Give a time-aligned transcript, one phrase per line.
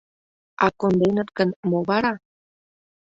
[0.65, 2.13] —А конденыт гын, мо вара?